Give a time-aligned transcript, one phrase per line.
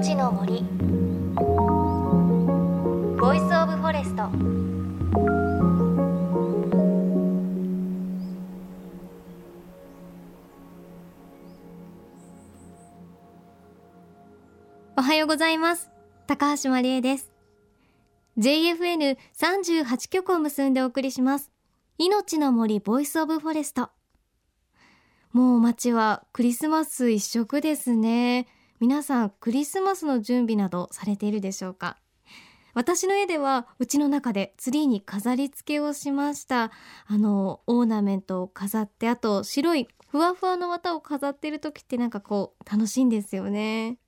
[0.00, 0.62] 命の森。
[3.20, 4.30] Voice of Forest。
[14.96, 15.90] おはようございます。
[16.26, 17.30] 高橋真理恵です。
[18.38, 21.50] JFN38 局を結んでお送りします。
[21.98, 23.90] 命の森 Voice of Forest。
[25.32, 28.46] もう街はクリスマス一色ですね。
[28.80, 31.98] 皆さんクリスマスの準備などされているでしょうか？
[32.72, 36.70] 私の家ではうちの中でツリーに飾り付けをしました。
[37.06, 43.98] あのオーナメントを飾ってあと白いふわふわの綿を飾っている時ってなんかこう楽しいんですよね。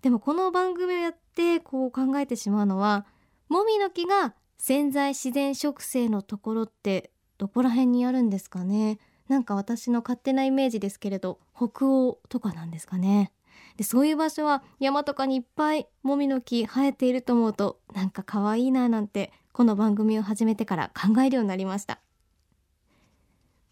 [0.00, 3.06] でもこの番組をやってこう考えてしまうのは
[3.48, 9.00] もみの木が潜在自然植生のところってどこら辺にあるんですかね？
[9.26, 13.32] なんか私の勝手なイメージですけれど北欧とかなんですかね？
[13.76, 22.00] でそういう場所は山とかにいっぱいもみの木生えていると思うとなんか可愛いななんてこの番組を始めてから考えるようになりました。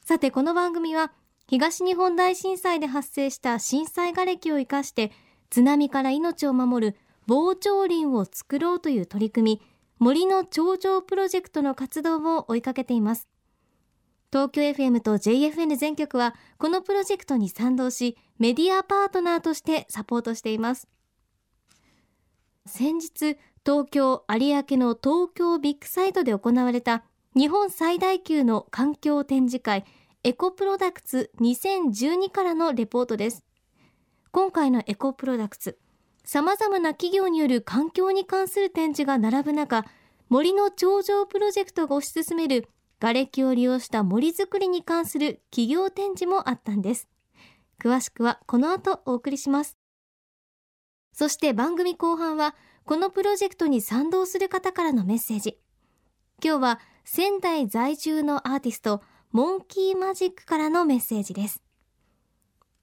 [0.05, 1.13] さてこの番組は
[1.47, 5.13] 東日本大震災で発生した震災瓦礫を生かして
[5.51, 9.63] 津波から命を守る防潮林を作ろうという取り組み
[9.99, 13.32] 森の頂上プロジェクトの活動を追いかけています。
[14.33, 20.89] 東京 FM と JFN 全局はこのプロジェクトに賛同しメディアパートナーとしてサポートしています。
[22.65, 27.05] 先日東京有明の東京ビッグサイトで行われた
[27.37, 29.85] 日本最大級の環境展示会
[30.25, 33.45] エコプロダクツ2012からのレポートです。
[34.31, 35.79] 今回のエコプロダクツ
[36.25, 39.85] 様々な企業による環境に関する展示が並ぶ中
[40.31, 42.67] 森の頂上プロジェクトが推し進める
[43.03, 47.09] 瓦礫を利用した森づくりに関する企業展示もあったんです。
[47.83, 49.77] 詳しくはこの後お送りします。
[51.13, 52.55] そして番組後半は
[52.85, 55.59] このプロジェクトに賛同する方からのメッセージ。
[56.45, 59.03] 今日は仙台在住のアーティスト
[59.33, 61.61] モンキーマジックからのメッセージです。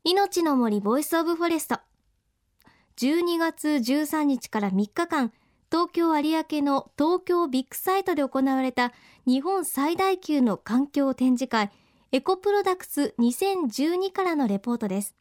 [0.04, 1.80] 命の森 Voice of Forest。
[2.98, 5.32] 12月13日から3日間
[5.72, 8.92] 東京有明の東京ビッグサイトで行われた
[9.30, 11.70] 日本最大級の環境展示会
[12.12, 15.16] エコプロダクツ2012からのレポートです。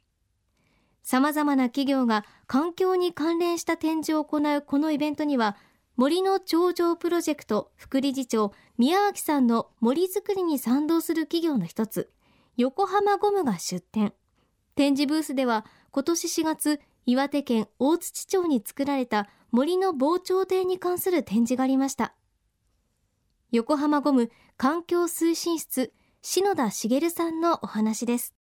[1.02, 5.58] 様々な企業が環境に関連した展示を行うこのイベントには
[5.98, 12.10] 森の頂上プロジェクト副理事長宮脇さんの森づくりに賛同する企業の一つ
[12.56, 14.14] 横浜ゴムが出展。
[14.74, 22.14] 展示ブースでは今年4月岩手県大槌町に作られた森の防潮堤に関する展示がありました。
[23.50, 28.34] 横浜ゴム環境推進室篠田茂さんのお話です。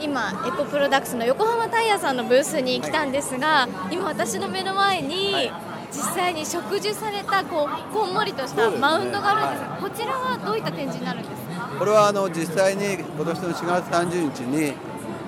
[0.00, 5.50] 今エコプロダクツの横浜タイヤさんのブースに来たんですが、はい、今私の目の前に、
[5.90, 11.76] 実際に植樹されたこうこんもりとしたマウンドがあるんですが、ねはい、こちらはどういった展示になるんですか？
[11.76, 14.74] これはあの実際に今年の4月30日に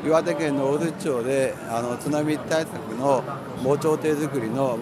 [0.05, 3.25] 岩手県の大槌町であの津波対策の
[3.65, 4.79] 防潮堤作りの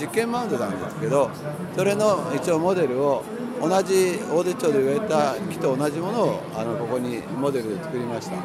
[0.00, 1.30] 実験マウンドなんですけど
[1.76, 3.22] それの一応モデルを
[3.60, 8.36] 同じ大槌町で植えた木と同じものをあのここにモデルで作りました。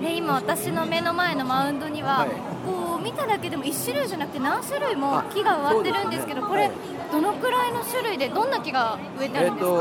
[0.00, 2.28] で今私の目の前のマウンドには、はい、
[2.64, 6.70] こう見ただけでも1種類じゃなくて何種類も木が植わってるんですけど、ね、これ
[7.10, 9.72] どのくらいの種類でどんな木が植えてあるんですか、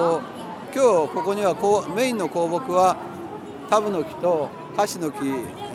[0.74, 2.98] えー、今日ここにはこうメインの香木は
[3.70, 5.20] タブの木とカシの木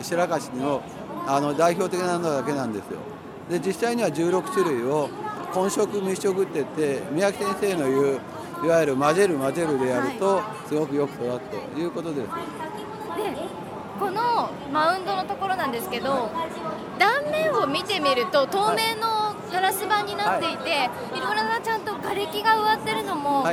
[0.01, 0.83] 白樫の
[1.25, 2.99] あの代表的なのだけなんですよ
[3.49, 5.09] で実際には16種類を
[5.53, 8.19] 混色密植って言って宮城先生の言う
[8.63, 12.27] いわゆる混ぜる混ぜるでやるとすごくよく育つということです。
[12.27, 12.33] で
[13.99, 16.31] このマウンドのところなんですけど
[16.97, 23.45] 断面を見てみると透明のガラス板になっていて、はい、いろいろなちゃんと瓦礫が植わってるのも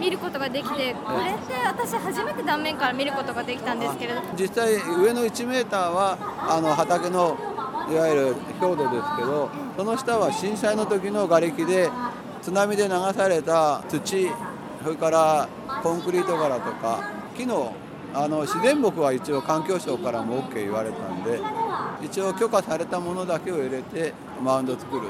[0.00, 4.22] 見ることができて、これって私初めて断面から見ることができたんですけれど。
[4.34, 6.16] 実際上の1メーターは
[6.48, 7.36] あの畑の
[7.90, 11.90] いわゆる強度ですけどその下は震災の時の瓦礫で
[12.40, 14.28] 津波で流された土
[14.82, 15.48] それから
[15.82, 17.74] コンクリート柄とか木の
[18.14, 21.40] あの自然木は一応環境省からも OK 言われたんで
[22.02, 24.12] 一応許可されたものだけを入れて
[24.42, 25.08] マウンド作る。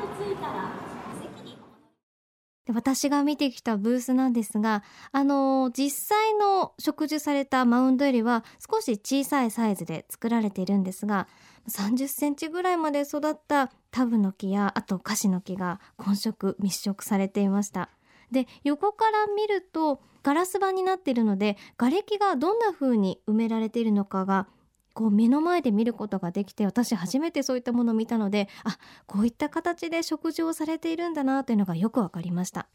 [2.66, 11.26] で私が見てきたブースなんですが、あの、実際の植樹されたマウンドよりは少し小さいサイズで作られているんですが
[11.68, 17.90] 30センチぐらいまで育ったタブの木やあとカシの木が混色密植されていました。
[18.30, 24.46] で横から見るとガラス板になっているので瓦礫がどんな風に埋められているのかが
[24.92, 32.68] こう目の前で見ることができて私初めてそういったものを見たのであこういった形で食事をされているんだなというのがよくわかりました。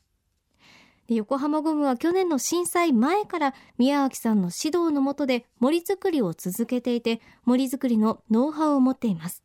[1.07, 9.41] で横浜ゴムは去年の震災前から宮脇さんの指導のもとで森作りを続けていて森作りのノウハウを持っています。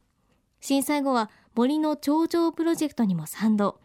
[0.61, 3.79] 震災後は森の頂上プロジェクトにも賛同。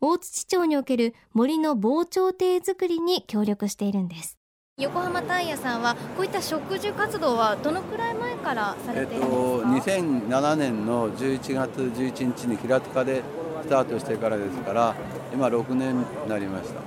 [0.00, 4.39] 大槌町における森の防潮堤作りに協力しているんです。
[4.80, 13.22] 横浜タイヤさんはこういった植樹活動はどのくらい前からされているんですか、えっと、2007年の11月11日に平塚で
[13.62, 14.96] スタートしてからですから
[15.34, 16.80] 今6年になりました、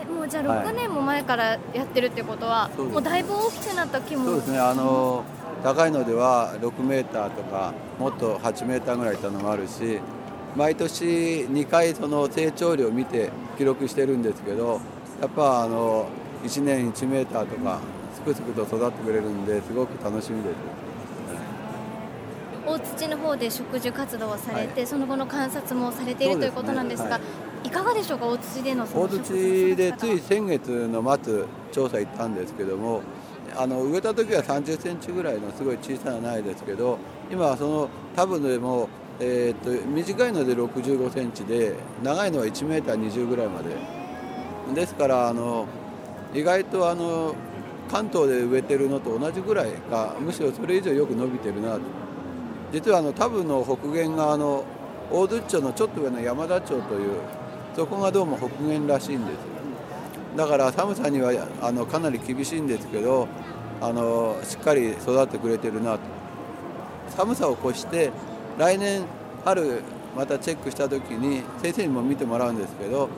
[0.00, 4.58] えー、もうじゃあ6年も前からやってるってことは、はい、もうだいぶ大きくなった木もそうですね。
[4.58, 5.24] あの
[5.62, 10.00] 高いのでは6メーターとかもっと8メーターぐらいいたのもあるし
[10.56, 14.80] 毎年2回その成長量を見て記録してるんですけど
[15.20, 16.08] やっぱあの
[16.44, 17.80] 1年1メーターとか
[18.14, 20.54] すくすくと育ってくれるんですごく楽しみです。
[22.66, 27.20] 大土の方で植樹活動をされて、はい、その後の観察もされている、ね、ということなんですが、は
[27.64, 33.00] い、いかがでしょうか、大土での大土でつい先月の末、調査行ったんですけども、
[33.56, 36.98] あの植えた時は30センチぐらいのすごい小さな苗ですけど、
[37.30, 43.98] 今はその多分でも、えー、っと短いので65センチで、長いのは1メーター20ぐらいまで。
[44.74, 45.66] ですからあの
[46.34, 47.34] 意外とあの
[47.90, 51.80] 関東で植えてるのと同じぐらいかむしろそれ以上よく伸びてるなと。
[52.72, 54.64] 実はあのタブの北限があの
[55.10, 57.12] 大津町のちょっと上の山田町という
[57.74, 59.36] そこがどうも北限らしいんです。
[60.36, 61.32] だから寒さには
[61.62, 63.26] あのかなり厳しいんですけど
[63.80, 66.00] あのしっかり育ってくれてるなと。
[67.16, 68.10] 寒さを越して
[68.58, 69.02] 来年
[69.44, 69.82] 春
[70.14, 73.08] またチェックした時に先生にも見てもらうんですけど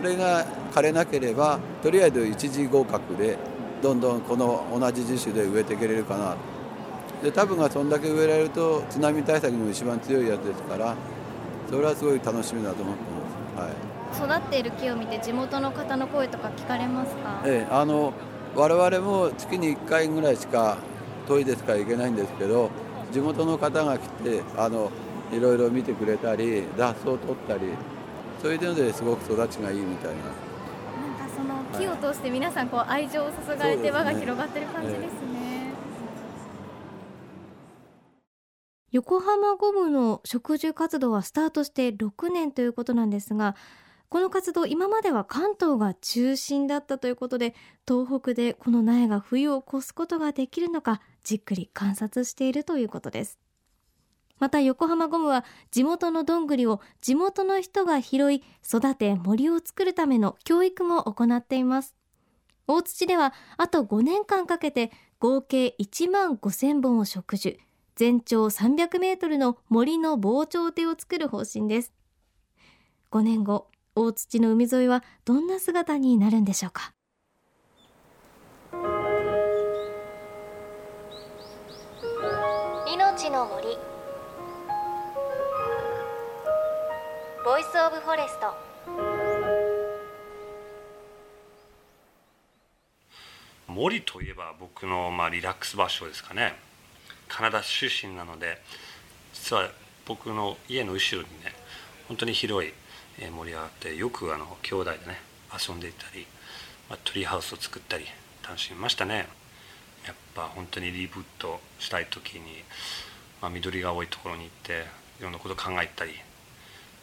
[0.00, 3.36] れが枯れなければとりあえず一次合格で
[3.82, 6.36] どんどんこの同じ樹種で植えていけれるかな。
[7.22, 10.96] で多分がそんだけ植えられると津波対策にも一番強いやつですから
[11.68, 13.02] それはすごい楽しみだと思って
[13.54, 17.42] ます、はい、育っている木を見て地元の方の声とか聞かれますか？
[17.44, 18.14] ええあの
[18.56, 20.78] 我々も月に1回ぐらいしか
[21.28, 22.70] 遠いですから行けないんですけど
[23.12, 24.90] 地元の方が来てあの
[25.30, 27.60] いろいろ見てくれたり雑草を取ったり
[28.42, 30.18] そういうのですごく育ちがいいみたいな。
[30.18, 35.40] なんかその木を通して皆さんこう愛情を注がれて輪が広がってる感じですね。
[38.92, 43.54] 横浜ゴムの植樹活動はスタートして6年ということなんですが
[44.08, 47.54] この活動今までは関東が中心だったということで
[47.86, 53.38] 東北でこの苗が冬を越すことができるのかじっくり観察しているということです
[54.40, 61.94] また横浜ゴムは地元のどんぐりを地元の人が拾い育て森を作るための教育も行っています。
[62.66, 67.60] 大土ではあと5年間かけて合計1万5000本を植樹。
[67.96, 71.92] 全長300メートルの森の防潮堤を作る方針です。
[73.10, 76.94] 5年後大槌の海沿いはどんな姿になるんでしょうか。
[82.86, 83.99] 命の森。
[87.50, 88.54] Voice of Forest。
[93.66, 96.54] 森といえば僕のまあリラックス場所ですかね。
[97.26, 98.62] カナダ出身なので
[99.32, 99.68] 実は
[100.06, 101.52] 僕の家の後ろにね
[102.06, 102.72] 本当に広い
[103.32, 105.18] 森があってよくあの兄弟でね
[105.52, 106.28] 遊んでいたり、
[106.88, 108.04] まあ、トリーハウスを作ったり
[108.46, 109.26] 楽しみましたね。
[110.06, 112.62] やっぱ本当にリブートしたい時に、
[113.42, 114.84] まあ、緑が多いところに行って
[115.18, 116.12] いろんなこと考えたり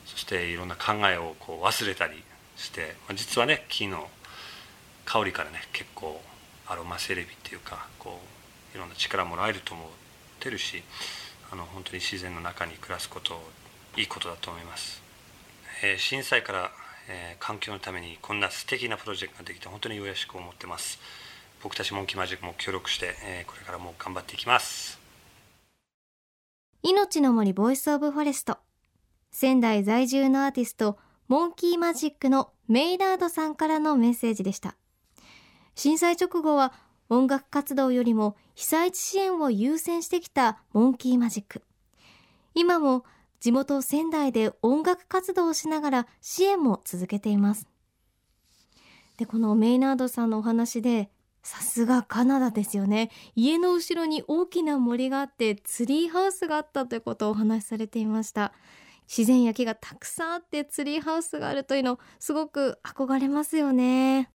[0.07, 2.23] そしていろんな考えをこう忘れたり
[2.55, 4.09] して、まあ、実はね木の
[5.05, 6.19] 香りからね結構
[6.67, 8.19] アロマセレビっていうかこ
[8.73, 9.87] ういろんな力もらえると思っ
[10.39, 10.83] てるし
[11.51, 13.41] あの本当に自然の中に暮らすこと
[13.95, 15.01] いいことだと思います、
[15.83, 16.71] えー、震災から、
[17.09, 20.99] えー、環境のためにこんな素敵なプロジェクトができて本当に嬉しく思ってます。
[21.63, 24.99] 僕たち MONKEY MAJIK も協力して、えー、これからも頑張っていきます。
[26.83, 28.66] 命の森 Voice of Forest。
[29.31, 34.75] 仙台在住のアーティストモンキーマジックのメイラードさんからのメッセージでした。
[35.75, 36.73] 震災直後は
[37.09, 41.63] 音楽活動よりも被災地支援を優先してきたモンキーマジック。
[42.53, 43.03] 今も
[43.39, 47.67] 地元仙台で音楽活動をしながら支援も続けています。
[49.17, 51.09] でこのメイナードさんのお話で
[51.43, 53.09] さすがカナダですよね。
[53.35, 58.53] 家の後ろに大きな森があってツリーハウスがあったということをお話しされていました。
[59.07, 64.29] 自然や木がたくさんあってツリーハウスがあるというのすごく憧れますよね。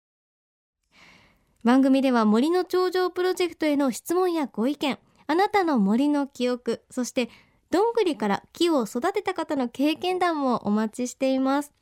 [1.64, 7.28] 番組では森の頂上プロジェクトへの質問やご意見あなたの森の記憶そして
[7.70, 11.74] どんぐりから木を育てた方の経験談もお待ちしています。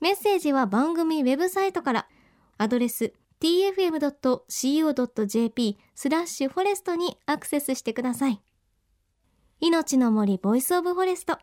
[0.00, 2.06] メッセージは番組ウェブサイトから。
[2.58, 4.18] アドレス tfm.co.jp
[5.94, 8.40] スラッシュフォレストにアクセスしてください。
[9.60, 11.38] 命の森 Voice of Forest。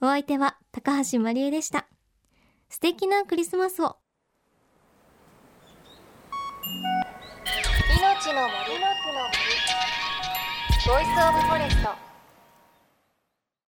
[0.00, 1.86] お相手は高橋まりえでした。
[2.68, 3.96] 素敵なクリスマスを。
[7.98, 8.54] 命の森。
[8.54, 9.54] の木の森。
[10.86, 12.03] Voice of Forest。